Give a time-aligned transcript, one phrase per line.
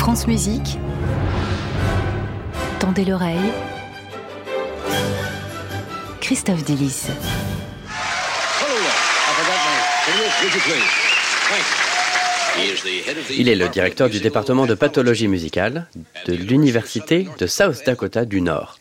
[0.00, 0.78] France Musique.
[2.78, 3.36] Tendez l'oreille.
[6.22, 7.08] Christophe Delis.
[13.36, 15.86] Il est le directeur du département de pathologie musicale
[16.26, 18.78] de l'Université de South Dakota du Nord.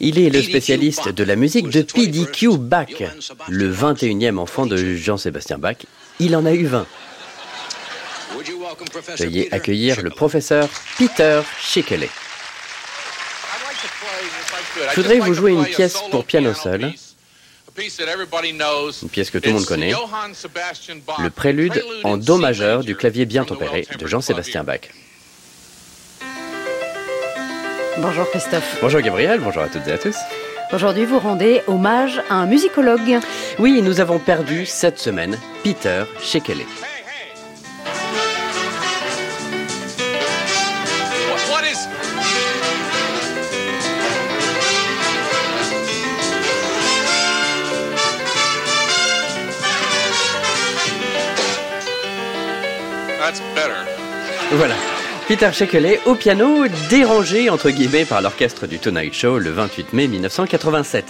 [0.00, 2.88] Il est le spécialiste de la musique de PDQ Bach,
[3.48, 5.76] le 21e enfant de Jean-Sébastien Bach.
[6.18, 6.88] Il en a eu 20.
[9.18, 10.68] Veuillez accueillir le professeur
[10.98, 12.08] Peter Schickele.
[14.90, 16.92] Je voudrais vous jouer une pièce pour piano seul,
[17.76, 19.92] une pièce que tout le monde connaît,
[21.18, 24.90] le prélude en Do majeur du clavier bien tempéré de Jean-Sébastien Bach.
[27.98, 28.78] Bonjour Christophe.
[28.80, 30.16] Bonjour Gabriel, bonjour à toutes et à tous.
[30.72, 33.20] Aujourd'hui, vous rendez hommage à un musicologue.
[33.58, 36.64] Oui, nous avons perdu cette semaine Peter Shekele.
[54.52, 54.74] Voilà.
[55.28, 60.08] Peter Shekele au piano, dérangé entre guillemets par l'orchestre du Tonight Show le 28 mai
[60.08, 61.04] 1987.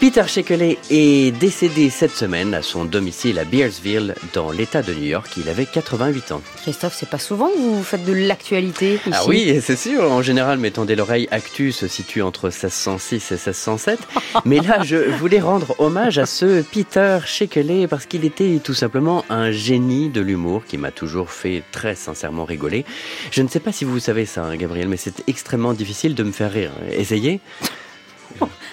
[0.00, 5.04] Peter Shekele est décédé cette semaine à son domicile à Bearsville dans l'État de New
[5.04, 5.30] York.
[5.36, 6.42] Il avait 88 ans.
[6.62, 9.10] Christophe, c'est pas souvent que vous faites de l'actualité ici.
[9.12, 10.10] Ah oui, c'est sûr.
[10.10, 13.98] En général, mes tendez l'oreille, Actu se situe entre 1606 et 1607.
[14.46, 19.24] Mais là, je voulais rendre hommage à ce Peter Shekele parce qu'il était tout simplement
[19.28, 22.84] un génie de l'humour qui m'a toujours fait très sincèrement rigoler.
[23.30, 26.22] Je ne sais pas si vous savez ça, hein, Gabriel, mais c'est extrêmement difficile de
[26.22, 26.72] me faire rire.
[26.92, 27.40] Essayez.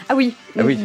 [0.10, 0.34] Ah oui.
[0.58, 0.78] Ah oui.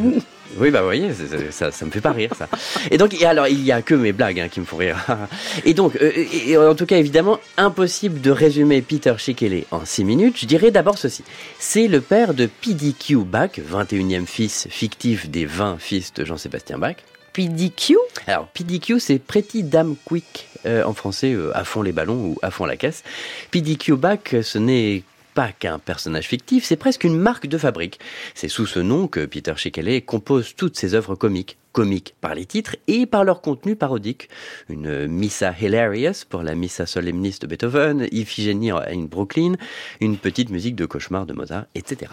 [0.58, 1.10] Oui, bah vous voyez,
[1.50, 2.48] ça, ça me fait pas rire ça.
[2.90, 4.98] Et donc, et alors, il y a que mes blagues hein, qui me font rire.
[5.64, 10.04] Et donc, euh, et en tout cas, évidemment, impossible de résumer Peter Shikele en 6
[10.04, 10.36] minutes.
[10.38, 11.24] Je dirais d'abord ceci.
[11.58, 16.96] C'est le père de PDQ Bach, 21e fils fictif des 20 fils de Jean-Sébastien Bach.
[17.32, 22.26] PDQ Alors, PDQ, c'est Pretty Damn Quick euh, en français, euh, à fond les ballons
[22.26, 23.02] ou à fond la caisse.
[23.50, 25.02] PDQ Bach, ce n'est
[25.34, 27.98] pas qu'un personnage fictif, c'est presque une marque de fabrique.
[28.34, 31.56] C'est sous ce nom que Peter Shekele compose toutes ses œuvres comiques.
[31.72, 34.28] Comiques par les titres et par leur contenu parodique.
[34.68, 39.54] Une Missa Hilarious pour la Missa Solemnis de Beethoven, Iphigénie in Brooklyn,
[40.00, 42.10] une petite musique de cauchemar de Mozart, etc.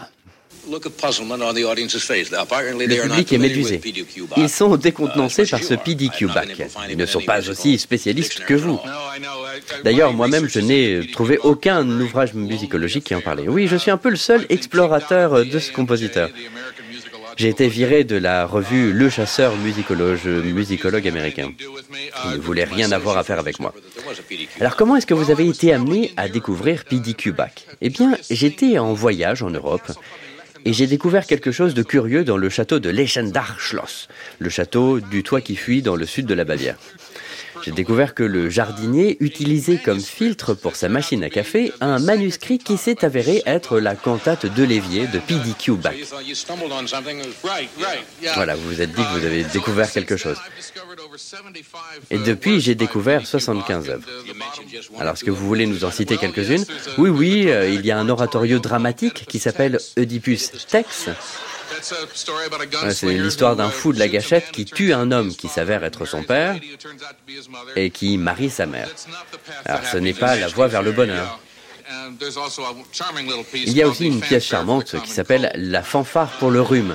[2.86, 3.80] Le public est médusé.
[4.36, 6.48] Ils sont décontenancés par ce PDQ back.
[6.88, 8.78] Ils ne sont pas aussi spécialistes que vous.
[9.84, 13.48] D'ailleurs, moi-même, je n'ai trouvé aucun ouvrage musicologique qui en parlait.
[13.48, 16.30] Oui, je suis un peu le seul explorateur de ce compositeur.
[17.36, 21.52] J'ai été viré de la revue Le Chasseur musicologue, musicologue américain.
[22.26, 23.72] Il ne voulait rien avoir à faire avec moi.
[24.60, 28.78] Alors comment est-ce que vous avez été amené à découvrir PDQ Bach Eh bien, j'étais
[28.78, 29.90] en voyage en Europe
[30.64, 35.22] et j'ai découvert quelque chose de curieux dans le château de Leschendarschloss, le château du
[35.22, 36.76] toit qui fuit dans le sud de la Bavière.
[37.62, 42.58] J'ai découvert que le jardinier utilisait comme filtre pour sa machine à café un manuscrit
[42.58, 45.94] qui s'est avéré être la cantate de l'évier de PDQ Bach.
[48.34, 50.36] Voilà, vous vous êtes dit que vous avez découvert quelque chose.
[52.10, 54.06] Et depuis, j'ai découvert 75 œuvres.
[54.98, 56.64] Alors, est-ce que vous voulez nous en citer quelques-unes?
[56.98, 61.08] Oui, oui, euh, il y a un oratorio dramatique qui s'appelle Oedipus Tex.
[62.90, 66.22] C'est l'histoire d'un fou de la gâchette qui tue un homme qui s'avère être son
[66.22, 66.56] père
[67.76, 68.88] et qui marie sa mère.
[69.64, 71.40] Alors, ce n'est pas la voie vers le bonheur.
[73.54, 76.94] Il y a aussi une pièce charmante qui s'appelle La fanfare pour le rhume.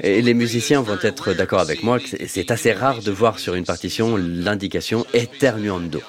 [0.00, 3.54] Et les musiciens vont être d'accord avec moi que c'est assez rare de voir sur
[3.54, 6.02] une partition l'indication Eternuando.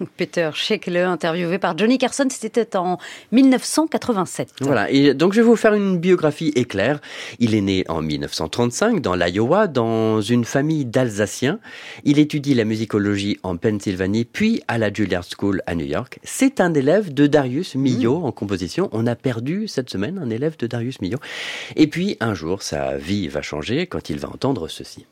[0.16, 2.98] Peter Shekele, interviewé par Johnny Carson, c'était en
[3.32, 4.50] 1987.
[4.60, 7.00] Voilà, et donc je vais vous faire une biographie éclair.
[7.38, 11.58] Il est né en 1935 dans l'Iowa, dans une famille d'Alsaciens.
[12.04, 16.18] Il étudie la musicologie en Pennsylvanie, puis à la Juilliard School à New York.
[16.22, 18.88] C'est un élève de Darius Milhaud en composition.
[18.92, 21.20] On a perdu cette semaine un élève de Darius Milhaud.
[21.76, 25.06] Et puis un jour, sa vie va changer quand il va entendre ceci.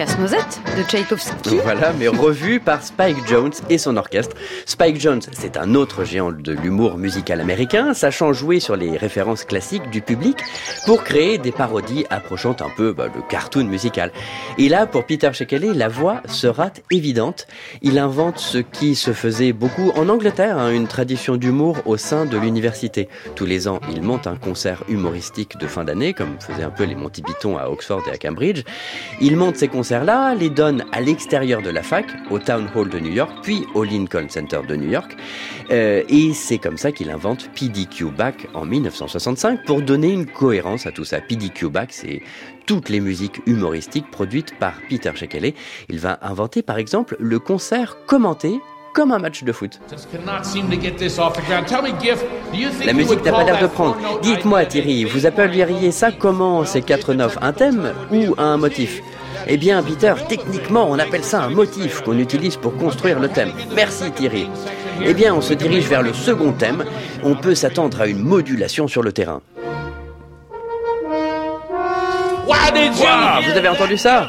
[0.00, 1.58] Casse-noisette de Tchaïkovski.
[1.62, 4.34] Voilà, mais revu par Spike Jones et son orchestre.
[4.64, 9.44] Spike Jones, c'est un autre géant de l'humour musical américain, sachant jouer sur les références
[9.44, 10.38] classiques du public
[10.86, 14.10] pour créer des parodies approchant un peu bah, le cartoon musical.
[14.56, 17.46] Et là, pour Peter Shekele, la voix se rate évidente.
[17.82, 22.24] Il invente ce qui se faisait beaucoup en Angleterre, hein, une tradition d'humour au sein
[22.24, 23.10] de l'université.
[23.34, 26.84] Tous les ans, il monte un concert humoristique de fin d'année, comme faisaient un peu
[26.84, 28.62] les Monty Python à Oxford et à Cambridge.
[29.20, 33.00] Il monte ces concerts-là, les donne à l'extérieur de la fac, au Town Hall de
[33.00, 35.16] New York, puis au Lincoln Center de New York.
[35.72, 40.86] Euh, et c'est comme ça qu'il invente PDQ Back en 1965 pour donner une cohérence
[40.86, 41.20] à tout ça.
[41.20, 42.22] PDQ Back, c'est
[42.66, 45.54] toutes les musiques humoristiques produites par Peter Shekele.
[45.88, 48.60] Il va inventer par exemple le concert commenté
[48.94, 49.80] comme un match de foot.
[52.86, 53.96] La musique n'a pas l'air de prendre.
[54.22, 57.38] Dites-moi Thierry, vous appelleriez ça comment ces quatre notes?
[57.40, 59.02] Un thème ou un motif?
[59.46, 63.52] Eh bien, Peter, techniquement, on appelle ça un motif qu'on utilise pour construire le thème.
[63.74, 64.48] Merci Thierry.
[65.02, 66.84] Eh bien, on se dirige vers le second thème.
[67.22, 69.40] On peut s'attendre à une modulation sur le terrain.
[73.42, 74.28] vous avez entendu ça?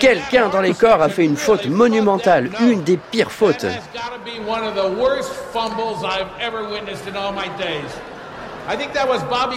[0.00, 3.66] Quelqu'un dans les corps a fait une faute monumentale, une des pires fautes.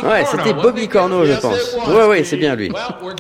[0.04, 1.76] Ouais, c'était Bobby Corno, je pense.
[1.88, 2.72] Ouais, ouais, c'est bien lui.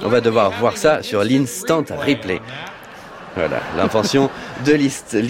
[0.03, 2.41] On va devoir voir ça sur l'instant replay.
[3.39, 4.29] Voilà, l'invention
[4.65, 4.73] de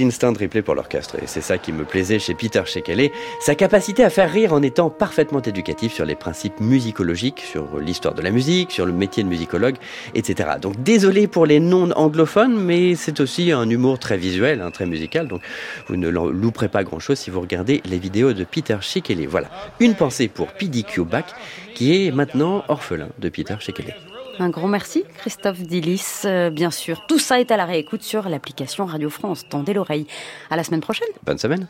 [0.04, 1.18] l'instant replay pour l'orchestre.
[1.22, 4.64] Et c'est ça qui me plaisait chez Peter Shekele, sa capacité à faire rire en
[4.64, 9.22] étant parfaitement éducatif sur les principes musicologiques, sur l'histoire de la musique, sur le métier
[9.22, 9.76] de musicologue,
[10.16, 10.50] etc.
[10.60, 15.28] Donc désolé pour les non-anglophones, mais c'est aussi un humour très visuel, hein, très musical,
[15.28, 15.42] donc
[15.88, 19.28] vous ne louperez pas grand-chose si vous regardez les vidéos de Peter Shekele.
[19.28, 21.28] Voilà, une pensée pour PDQ Back,
[21.76, 23.94] qui est maintenant orphelin de Peter Shekele.
[24.40, 26.22] Un grand merci, Christophe Dillis.
[26.24, 29.44] Euh, bien sûr, tout ça est à la réécoute sur l'application Radio France.
[29.50, 30.08] Tendez l'oreille.
[30.50, 31.10] À la semaine prochaine.
[31.26, 31.68] Bonne semaine.